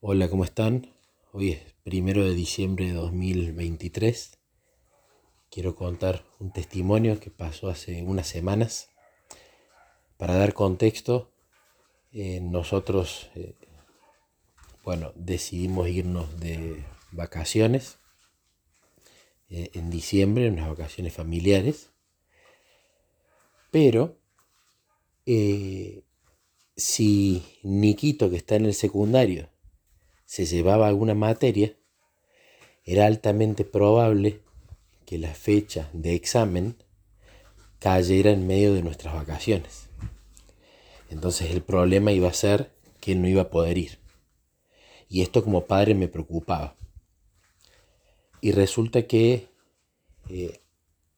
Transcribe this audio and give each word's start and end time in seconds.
Hola, 0.00 0.30
¿cómo 0.30 0.44
están? 0.44 0.94
Hoy 1.32 1.50
es 1.50 1.74
primero 1.82 2.24
de 2.24 2.32
diciembre 2.32 2.86
de 2.86 2.92
2023. 2.92 4.38
Quiero 5.50 5.74
contar 5.74 6.24
un 6.38 6.52
testimonio 6.52 7.18
que 7.18 7.32
pasó 7.32 7.68
hace 7.68 8.04
unas 8.04 8.28
semanas. 8.28 8.90
Para 10.16 10.36
dar 10.36 10.54
contexto, 10.54 11.32
eh, 12.12 12.38
nosotros, 12.40 13.28
eh, 13.34 13.56
bueno, 14.84 15.10
decidimos 15.16 15.88
irnos 15.88 16.38
de 16.38 16.84
vacaciones 17.10 17.98
eh, 19.50 19.70
en 19.74 19.90
diciembre, 19.90 20.48
unas 20.48 20.68
vacaciones 20.68 21.12
familiares. 21.12 21.90
Pero 23.72 24.16
si 26.76 27.42
Niquito, 27.64 28.30
que 28.30 28.36
está 28.36 28.54
en 28.54 28.66
el 28.66 28.74
secundario, 28.74 29.50
se 30.28 30.44
llevaba 30.44 30.86
alguna 30.86 31.14
materia, 31.14 31.74
era 32.84 33.06
altamente 33.06 33.64
probable 33.64 34.42
que 35.06 35.16
la 35.16 35.32
fecha 35.32 35.88
de 35.94 36.14
examen 36.14 36.76
cayera 37.78 38.30
en 38.30 38.46
medio 38.46 38.74
de 38.74 38.82
nuestras 38.82 39.14
vacaciones. 39.14 39.88
Entonces 41.08 41.50
el 41.50 41.62
problema 41.62 42.12
iba 42.12 42.28
a 42.28 42.34
ser 42.34 42.70
que 43.00 43.14
no 43.14 43.26
iba 43.26 43.40
a 43.40 43.48
poder 43.48 43.78
ir. 43.78 44.00
Y 45.08 45.22
esto 45.22 45.42
como 45.42 45.64
padre 45.64 45.94
me 45.94 46.08
preocupaba. 46.08 46.76
Y 48.42 48.52
resulta 48.52 49.06
que 49.06 49.48
eh, 50.28 50.60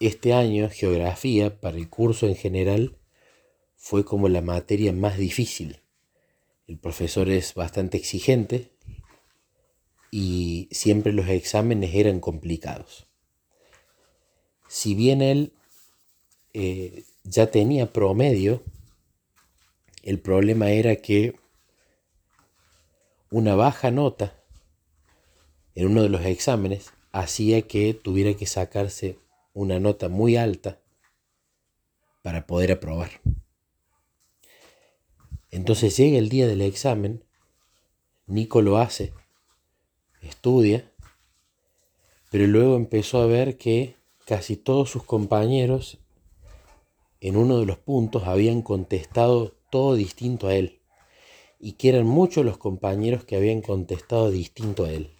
este 0.00 0.34
año 0.34 0.68
geografía 0.68 1.60
para 1.60 1.76
el 1.76 1.88
curso 1.88 2.26
en 2.26 2.34
general 2.34 2.98
fue 3.76 4.04
como 4.04 4.28
la 4.28 4.40
materia 4.40 4.92
más 4.92 5.16
difícil. 5.16 5.80
El 6.66 6.76
profesor 6.76 7.30
es 7.30 7.54
bastante 7.54 7.98
exigente, 7.98 8.72
y 10.18 10.70
siempre 10.70 11.12
los 11.12 11.28
exámenes 11.28 11.94
eran 11.94 12.20
complicados. 12.20 13.06
Si 14.66 14.94
bien 14.94 15.20
él 15.20 15.52
eh, 16.54 17.04
ya 17.22 17.50
tenía 17.50 17.92
promedio, 17.92 18.62
el 20.02 20.18
problema 20.18 20.70
era 20.70 20.96
que 20.96 21.38
una 23.30 23.56
baja 23.56 23.90
nota 23.90 24.42
en 25.74 25.88
uno 25.88 26.02
de 26.02 26.08
los 26.08 26.24
exámenes 26.24 26.94
hacía 27.12 27.60
que 27.68 27.92
tuviera 27.92 28.32
que 28.32 28.46
sacarse 28.46 29.18
una 29.52 29.80
nota 29.80 30.08
muy 30.08 30.38
alta 30.38 30.80
para 32.22 32.46
poder 32.46 32.72
aprobar. 32.72 33.10
Entonces 35.50 35.94
llega 35.94 36.16
el 36.16 36.30
día 36.30 36.46
del 36.46 36.62
examen, 36.62 37.22
Nico 38.26 38.62
lo 38.62 38.78
hace 38.78 39.12
estudia, 40.26 40.92
pero 42.30 42.46
luego 42.46 42.76
empezó 42.76 43.20
a 43.20 43.26
ver 43.26 43.56
que 43.56 43.96
casi 44.26 44.56
todos 44.56 44.90
sus 44.90 45.04
compañeros 45.04 45.98
en 47.20 47.36
uno 47.36 47.58
de 47.58 47.66
los 47.66 47.78
puntos 47.78 48.24
habían 48.24 48.62
contestado 48.62 49.56
todo 49.70 49.94
distinto 49.94 50.48
a 50.48 50.54
él, 50.54 50.80
y 51.58 51.72
que 51.72 51.88
eran 51.88 52.06
muchos 52.06 52.44
los 52.44 52.58
compañeros 52.58 53.24
que 53.24 53.36
habían 53.36 53.62
contestado 53.62 54.30
distinto 54.30 54.84
a 54.84 54.92
él. 54.92 55.10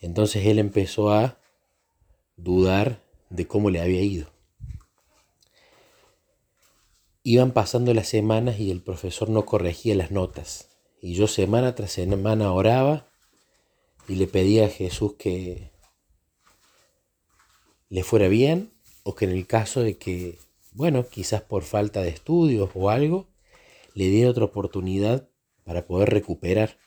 Entonces 0.00 0.46
él 0.46 0.58
empezó 0.58 1.10
a 1.10 1.38
dudar 2.36 3.02
de 3.30 3.46
cómo 3.46 3.70
le 3.70 3.80
había 3.80 4.02
ido. 4.02 4.30
Iban 7.22 7.52
pasando 7.52 7.92
las 7.94 8.08
semanas 8.08 8.58
y 8.60 8.70
el 8.70 8.80
profesor 8.80 9.28
no 9.28 9.44
corregía 9.44 9.94
las 9.94 10.10
notas. 10.10 10.70
Y 11.00 11.14
yo 11.14 11.26
semana 11.26 11.74
tras 11.74 11.92
semana 11.92 12.52
oraba 12.52 13.07
y 14.08 14.14
le 14.14 14.26
pedía 14.26 14.66
a 14.66 14.70
Jesús 14.70 15.14
que 15.18 15.70
le 17.90 18.02
fuera 18.02 18.28
bien 18.28 18.72
o 19.02 19.14
que 19.14 19.26
en 19.26 19.32
el 19.32 19.46
caso 19.46 19.82
de 19.82 19.98
que, 19.98 20.38
bueno, 20.72 21.06
quizás 21.06 21.42
por 21.42 21.62
falta 21.62 22.02
de 22.02 22.08
estudios 22.08 22.70
o 22.74 22.90
algo, 22.90 23.28
le 23.94 24.08
diera 24.08 24.30
otra 24.30 24.44
oportunidad 24.44 25.28
para 25.64 25.86
poder 25.86 26.10
recuperar 26.10 26.78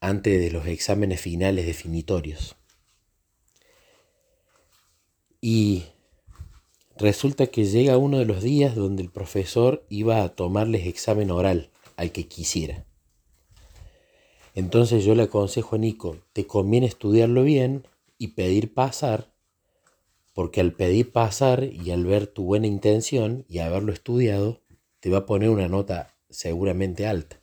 antes 0.00 0.40
de 0.40 0.50
los 0.50 0.66
exámenes 0.66 1.20
finales 1.20 1.66
definitorios. 1.66 2.56
Y 5.40 5.84
resulta 6.96 7.46
que 7.48 7.64
llega 7.64 7.98
uno 7.98 8.18
de 8.18 8.26
los 8.26 8.42
días 8.42 8.74
donde 8.74 9.02
el 9.02 9.10
profesor 9.10 9.84
iba 9.88 10.22
a 10.22 10.28
tomarles 10.30 10.86
examen 10.86 11.30
oral 11.30 11.70
al 11.96 12.12
que 12.12 12.28
quisiera. 12.28 12.86
Entonces 14.54 15.04
yo 15.04 15.14
le 15.14 15.24
aconsejo 15.24 15.76
a 15.76 15.78
Nico, 15.78 16.18
te 16.32 16.46
conviene 16.46 16.86
estudiarlo 16.86 17.42
bien 17.42 17.86
y 18.18 18.28
pedir 18.28 18.74
pasar, 18.74 19.30
porque 20.34 20.60
al 20.60 20.72
pedir 20.72 21.12
pasar 21.12 21.64
y 21.64 21.90
al 21.90 22.04
ver 22.04 22.26
tu 22.26 22.44
buena 22.44 22.66
intención 22.66 23.44
y 23.48 23.58
haberlo 23.58 23.92
estudiado, 23.92 24.60
te 25.00 25.10
va 25.10 25.18
a 25.18 25.26
poner 25.26 25.50
una 25.50 25.68
nota 25.68 26.14
seguramente 26.28 27.06
alta. 27.06 27.40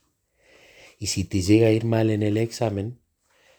Y 0.98 1.06
si 1.06 1.24
te 1.24 1.42
llega 1.42 1.68
a 1.68 1.72
ir 1.72 1.84
mal 1.84 2.10
en 2.10 2.22
el 2.22 2.36
examen, 2.36 2.98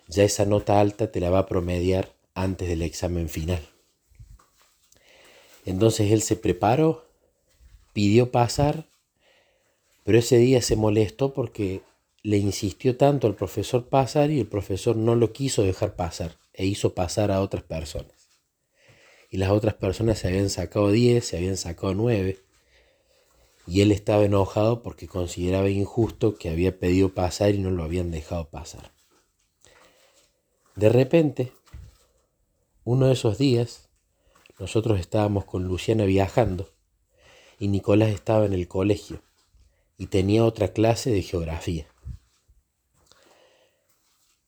ya 0.08 0.24
esa 0.24 0.46
nota 0.46 0.80
alta 0.80 1.12
te 1.12 1.20
la 1.20 1.30
va 1.30 1.40
a 1.40 1.46
promediar 1.46 2.14
antes 2.34 2.68
del 2.68 2.82
examen 2.82 3.30
final. 3.30 3.62
Entonces 5.66 6.12
él 6.12 6.22
se 6.22 6.36
preparó, 6.36 7.06
pidió 7.94 8.32
pasar, 8.32 8.86
pero 10.04 10.18
ese 10.18 10.38
día 10.38 10.62
se 10.62 10.76
molestó 10.76 11.34
porque 11.34 11.82
le 12.24 12.38
insistió 12.38 12.98
tanto 12.98 13.28
al 13.28 13.36
profesor 13.36 13.88
pasar 13.88 14.32
y 14.32 14.40
el 14.40 14.48
profesor 14.48 14.96
no 14.96 15.16
lo 15.16 15.32
quiso 15.32 15.64
dejar 15.64 15.96
pasar 15.96 16.38
e 16.54 16.66
hizo 16.66 16.94
pasar 16.94 17.32
a 17.32 17.42
otras 17.42 17.64
personas. 17.64 18.14
Y 19.30 19.38
las 19.38 19.52
otras 19.52 19.76
personas 19.76 20.20
se 20.20 20.28
habían 20.28 20.50
sacado 20.50 20.92
10, 20.92 21.24
se 21.24 21.38
habían 21.38 21.58
sacado 21.58 21.94
9. 21.94 22.40
Y 23.68 23.82
él 23.82 23.92
estaba 23.92 24.26
enojado 24.26 24.82
porque 24.82 25.08
consideraba 25.08 25.70
injusto 25.70 26.36
que 26.36 26.50
había 26.50 26.80
pedido 26.80 27.14
pasar 27.14 27.54
y 27.54 27.60
no 27.60 27.70
lo 27.70 27.84
habían 27.84 28.10
dejado 28.12 28.50
pasar. 28.50 28.92
De 30.76 30.90
repente, 30.90 31.52
uno 32.84 33.08
de 33.08 33.14
esos 33.14 33.38
días, 33.38 33.90
nosotros 34.58 35.00
estábamos 35.00 35.46
con 35.46 35.66
Luciana 35.66 36.06
viajando 36.06 36.70
y 37.60 37.68
Nicolás 37.68 38.10
estaba 38.10 38.46
en 38.46 38.54
el 38.54 38.68
colegio 38.68 39.22
y 39.98 40.08
tenía 40.08 40.44
otra 40.44 40.70
clase 40.70 41.12
de 41.12 41.22
geografía. 41.22 41.88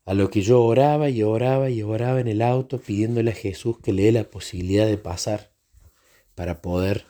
A 0.06 0.14
lo 0.14 0.30
que 0.30 0.42
yo 0.42 0.64
oraba 0.64 1.10
y 1.10 1.24
oraba 1.24 1.70
y 1.70 1.84
oraba 1.84 2.20
en 2.20 2.28
el 2.28 2.42
auto 2.42 2.80
pidiéndole 2.80 3.32
a 3.32 3.36
Jesús 3.36 3.78
que 3.80 3.94
le 3.94 4.04
dé 4.04 4.12
la 4.12 4.24
posibilidad 4.24 4.88
de 4.88 4.98
pasar 4.98 5.52
para 6.34 6.62
poder 6.62 7.06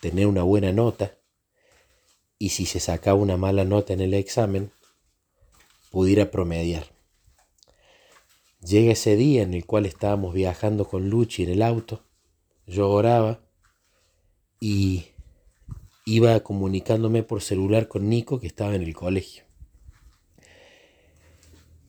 tener 0.00 0.26
una 0.26 0.42
buena 0.42 0.72
nota 0.72 1.18
y 2.38 2.50
si 2.50 2.66
se 2.66 2.80
sacaba 2.80 3.18
una 3.18 3.36
mala 3.36 3.64
nota 3.64 3.92
en 3.92 4.00
el 4.00 4.14
examen, 4.14 4.72
pudiera 5.92 6.30
promediar. 6.32 6.86
Llega 8.60 8.92
ese 8.92 9.14
día 9.14 9.42
en 9.42 9.54
el 9.54 9.64
cual 9.64 9.86
estábamos 9.86 10.34
viajando 10.34 10.88
con 10.88 11.08
Luchi 11.08 11.44
en 11.44 11.50
el 11.50 11.62
auto, 11.62 12.04
yo 12.66 12.90
oraba 12.90 13.40
y 14.58 15.06
iba 16.04 16.40
comunicándome 16.40 17.22
por 17.22 17.42
celular 17.42 17.88
con 17.88 18.08
Nico 18.08 18.40
que 18.40 18.46
estaba 18.46 18.74
en 18.74 18.82
el 18.82 18.94
colegio. 18.94 19.44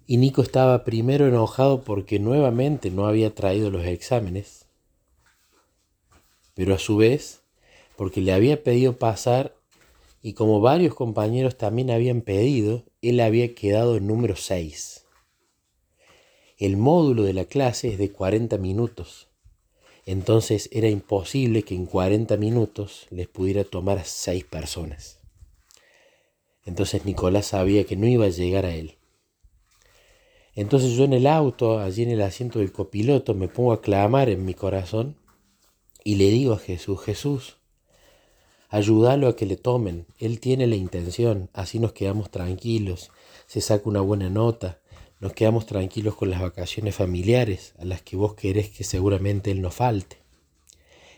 Y 0.05 0.17
Nico 0.17 0.41
estaba 0.41 0.83
primero 0.83 1.27
enojado 1.27 1.83
porque 1.83 2.19
nuevamente 2.19 2.91
no 2.91 3.05
había 3.05 3.33
traído 3.33 3.69
los 3.69 3.85
exámenes, 3.85 4.65
pero 6.55 6.75
a 6.75 6.79
su 6.79 6.97
vez 6.97 7.41
porque 7.95 8.21
le 8.21 8.33
había 8.33 8.63
pedido 8.63 8.97
pasar 8.97 9.55
y 10.21 10.33
como 10.33 10.61
varios 10.61 10.93
compañeros 10.95 11.57
también 11.57 11.91
habían 11.91 12.21
pedido, 12.21 12.83
él 13.01 13.19
había 13.19 13.53
quedado 13.55 13.97
en 13.97 14.07
número 14.07 14.35
6. 14.35 15.05
El 16.57 16.77
módulo 16.77 17.23
de 17.23 17.33
la 17.33 17.45
clase 17.45 17.89
es 17.89 17.97
de 17.97 18.11
40 18.11 18.57
minutos, 18.57 19.29
entonces 20.05 20.69
era 20.71 20.89
imposible 20.89 21.63
que 21.63 21.75
en 21.75 21.85
40 21.85 22.35
minutos 22.37 23.07
les 23.09 23.27
pudiera 23.27 23.63
tomar 23.63 23.97
a 23.99 24.05
6 24.05 24.43
personas. 24.45 25.19
Entonces 26.65 27.05
Nicolás 27.05 27.47
sabía 27.47 27.85
que 27.85 27.95
no 27.95 28.07
iba 28.07 28.25
a 28.25 28.29
llegar 28.29 28.65
a 28.65 28.75
él. 28.75 28.97
Entonces 30.55 30.91
yo 30.91 31.03
en 31.03 31.13
el 31.13 31.27
auto, 31.27 31.79
allí 31.79 32.03
en 32.03 32.11
el 32.11 32.21
asiento 32.21 32.59
del 32.59 32.71
copiloto, 32.71 33.33
me 33.33 33.47
pongo 33.47 33.73
a 33.73 33.81
clamar 33.81 34.29
en 34.29 34.45
mi 34.45 34.53
corazón 34.53 35.15
y 36.03 36.15
le 36.15 36.29
digo 36.29 36.53
a 36.53 36.59
Jesús, 36.59 37.01
Jesús, 37.01 37.57
ayúdalo 38.69 39.27
a 39.27 39.35
que 39.35 39.45
le 39.45 39.55
tomen, 39.55 40.05
Él 40.19 40.39
tiene 40.39 40.67
la 40.67 40.75
intención, 40.75 41.49
así 41.53 41.79
nos 41.79 41.93
quedamos 41.93 42.29
tranquilos, 42.29 43.11
se 43.47 43.61
saca 43.61 43.89
una 43.89 44.01
buena 44.01 44.29
nota, 44.29 44.79
nos 45.19 45.33
quedamos 45.33 45.65
tranquilos 45.65 46.15
con 46.15 46.29
las 46.29 46.41
vacaciones 46.41 46.95
familiares, 46.95 47.73
a 47.79 47.85
las 47.85 48.01
que 48.01 48.15
vos 48.15 48.35
querés 48.35 48.69
que 48.69 48.83
seguramente 48.83 49.51
Él 49.51 49.61
nos 49.61 49.73
falte. 49.73 50.17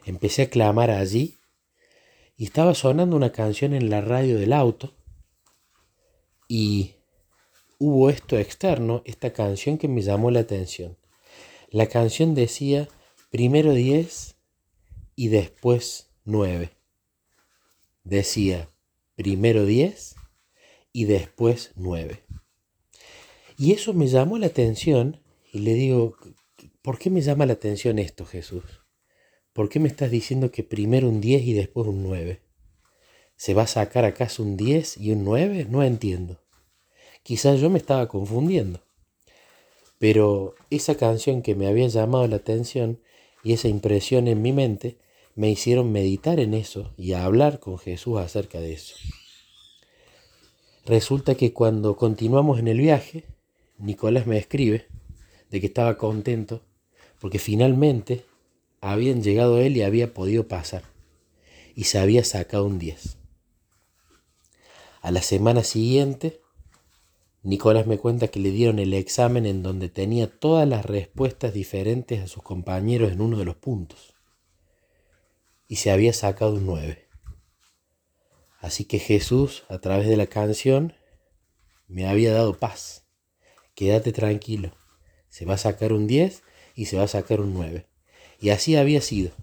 Empecé 0.05 0.43
a 0.43 0.49
clamar 0.49 0.91
allí 0.91 1.37
y 2.37 2.45
estaba 2.45 2.75
sonando 2.75 3.15
una 3.15 3.31
canción 3.31 3.73
en 3.73 3.89
la 3.89 4.01
radio 4.01 4.37
del 4.37 4.53
auto 4.53 4.93
y 6.47 6.94
hubo 7.80 8.10
esto 8.10 8.38
externo, 8.38 9.01
esta 9.06 9.33
canción 9.33 9.77
que 9.77 9.88
me 9.88 10.01
llamó 10.01 10.31
la 10.31 10.42
atención. 10.42 10.98
La 11.69 11.88
canción 11.88 12.36
decía 12.36 12.88
primero 13.30 13.74
10 13.74 14.36
y 15.16 15.27
después 15.30 16.10
9. 16.24 16.72
Decía 18.04 18.69
primero 19.16 19.66
10 19.66 20.16
y 20.94 21.06
después 21.06 21.72
9. 21.75 22.24
Y 23.57 23.72
eso 23.72 23.94
me 23.94 24.07
llamó 24.07 24.38
la 24.38 24.48
atención 24.48 25.21
y 25.51 25.60
le 25.60 25.74
digo, 25.74 26.18
¿por 26.81 27.00
qué 27.00 27.10
me 27.10 27.21
llama 27.21 27.45
la 27.45 27.54
atención 27.54 28.00
esto, 28.00 28.25
Jesús? 28.25 28.63
¿Por 29.54 29.69
qué 29.69 29.80
me 29.80 29.88
estás 29.88 30.12
diciendo 30.12 30.51
que 30.51 30.63
primero 30.63 31.07
un 31.07 31.21
10 31.21 31.44
y 31.44 31.54
después 31.54 31.88
un 31.88 32.04
9? 32.04 32.42
¿Se 33.38 33.54
va 33.54 33.63
a 33.63 33.68
sacar 33.68 34.06
acaso 34.06 34.44
un 34.44 34.57
10 34.57 34.98
y 34.98 35.12
un 35.12 35.24
9? 35.24 35.68
No 35.69 35.83
entiendo. 35.83 36.44
Quizás 37.25 37.60
yo 37.60 37.72
me 37.72 37.80
estaba 37.80 38.07
confundiendo. 38.07 38.81
Pero 39.98 40.54
esa 40.69 40.94
canción 40.94 41.42
que 41.42 41.56
me 41.56 41.66
había 41.66 41.88
llamado 41.88 42.27
la 42.27 42.36
atención 42.36 43.00
y 43.44 43.54
esa 43.54 43.68
impresión 43.68 44.27
en 44.27 44.44
mi 44.44 44.54
mente 44.54 45.00
me 45.33 45.50
hicieron 45.50 45.92
meditar 45.92 46.39
en 46.39 46.54
eso 46.54 46.94
y 46.98 47.13
hablar 47.13 47.60
con 47.60 47.80
Jesús 47.80 48.19
acerca 48.19 48.60
de 48.60 48.74
eso. 48.74 48.95
Resulta 50.86 51.33
que 51.33 51.51
cuando 51.51 51.98
continuamos 51.98 52.60
en 52.60 52.68
el 52.68 52.77
viaje, 52.77 53.24
Nicolás 53.80 54.28
me 54.28 54.38
escribe 54.38 54.86
de 55.50 55.60
que 55.60 55.66
estaba 55.66 55.98
contento 55.98 56.62
porque 57.19 57.39
finalmente 57.39 58.24
habían 58.81 59.24
llegado 59.24 59.57
él 59.57 59.78
y 59.78 59.81
había 59.81 60.13
podido 60.13 60.48
pasar 60.48 60.83
y 61.74 61.86
se 61.86 61.98
había 61.98 62.24
sacado 62.24 62.68
un 62.68 62.78
10. 62.78 63.18
A 65.01 65.10
la 65.10 65.24
semana 65.24 65.63
siguiente, 65.63 66.44
Nicolás 67.45 67.86
me 67.86 68.00
cuenta 68.00 68.30
que 68.30 68.39
le 68.39 68.50
dieron 68.50 68.80
el 68.80 68.92
examen 68.95 69.45
en 69.45 69.62
donde 69.62 69.88
tenía 69.88 70.27
todas 70.27 70.68
las 70.68 70.83
respuestas 70.83 71.53
diferentes 71.53 72.24
a 72.24 72.27
sus 72.27 72.42
compañeros 72.42 73.12
en 73.12 73.21
uno 73.21 73.38
de 73.38 73.45
los 73.45 73.56
puntos 73.56 74.15
y 75.68 75.75
se 75.75 75.92
había 75.92 76.12
sacado 76.12 76.56
un 76.56 76.65
9. 76.65 77.07
Así 78.59 78.86
que 78.86 78.97
Jesús, 78.97 79.63
a 79.69 79.77
través 79.77 80.07
de 80.07 80.18
la 80.18 80.25
canción, 80.25 80.95
me 81.88 82.07
había 82.07 82.33
dado 82.33 82.57
paz. 82.57 83.06
Quédate 83.75 84.12
tranquilo, 84.12 84.75
se 85.30 85.45
va 85.45 85.53
a 85.53 85.59
sacar 85.59 85.94
un 85.94 86.07
10 86.07 86.42
y 86.74 86.86
se 86.86 86.97
va 86.97 87.03
a 87.03 87.07
sacar 87.07 87.42
un 87.42 87.53
9. 87.53 87.86
Y 88.39 88.50
así 88.50 88.75
había 88.75 89.01
sido. 89.01 89.33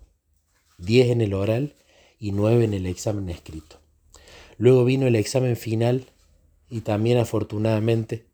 10 0.79 1.11
en 1.11 1.21
el 1.21 1.35
oral 1.35 1.77
y 2.19 2.33
9 2.33 2.65
en 2.65 2.75
el 2.75 2.87
examen 2.87 3.29
escrito. 3.29 3.81
Luego 4.59 4.85
vino 4.85 5.07
el 5.07 5.15
examen 5.15 5.57
final 5.57 6.12
y 6.73 6.81
también 6.81 7.19
afortunadamente, 7.19 8.25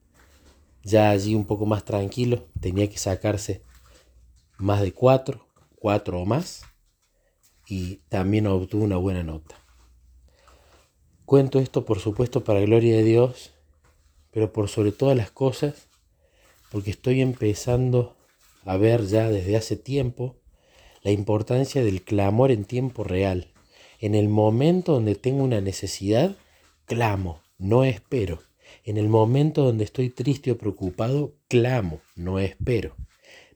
ya 0.84 1.10
allí 1.10 1.34
un 1.34 1.44
poco 1.44 1.66
más 1.66 1.84
tranquilo, 1.84 2.46
tenía 2.60 2.88
que 2.88 2.96
sacarse 2.96 3.64
más 4.58 4.80
de 4.80 4.92
4, 4.92 5.44
4 5.74 6.20
o 6.20 6.24
más, 6.24 6.62
y 7.66 7.96
también 8.08 8.46
obtuvo 8.46 8.84
una 8.84 8.96
buena 8.96 9.24
nota. 9.24 9.56
Cuento 11.24 11.58
esto 11.58 11.84
por 11.84 11.98
supuesto 11.98 12.44
para 12.44 12.60
gloria 12.60 12.96
de 12.96 13.02
Dios, 13.02 13.50
pero 14.30 14.52
por 14.52 14.68
sobre 14.68 14.92
todas 14.92 15.16
las 15.16 15.32
cosas, 15.32 15.88
porque 16.70 16.92
estoy 16.92 17.20
empezando 17.20 18.16
a 18.64 18.76
ver 18.76 19.04
ya 19.06 19.28
desde 19.30 19.56
hace 19.56 19.74
tiempo 19.76 20.36
la 21.02 21.10
importancia 21.10 21.82
del 21.82 22.02
clamor 22.02 22.52
en 22.52 22.64
tiempo 22.64 23.02
real. 23.02 23.52
En 23.98 24.14
el 24.14 24.28
momento 24.28 24.92
donde 24.92 25.16
tengo 25.16 25.42
una 25.42 25.60
necesidad, 25.60 26.36
clamo, 26.84 27.40
no 27.58 27.84
espero. 27.84 28.40
En 28.84 28.96
el 28.96 29.08
momento 29.08 29.64
donde 29.64 29.84
estoy 29.84 30.10
triste 30.10 30.52
o 30.52 30.58
preocupado, 30.58 31.34
clamo, 31.48 32.00
no 32.16 32.38
espero. 32.38 32.96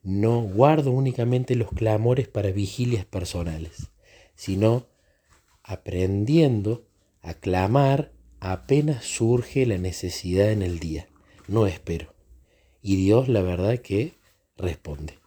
No 0.02 0.43
guardo 0.43 0.90
únicamente 0.90 1.54
los 1.54 1.70
clamores 1.70 2.28
para 2.28 2.50
vigilias 2.50 3.04
personales, 3.04 3.90
sino 4.34 4.87
aprendiendo 5.62 6.84
a 7.22 7.34
clamar 7.34 8.12
apenas 8.40 9.04
surge 9.04 9.64
la 9.64 9.78
necesidad 9.78 10.50
en 10.50 10.62
el 10.62 10.81
día. 10.81 11.08
No 11.46 11.66
espero. 11.66 12.12
Y 12.82 12.96
Dios 12.96 13.28
la 13.28 13.43
verdad 13.43 13.78
que 13.78 14.14
responde. 14.56 15.22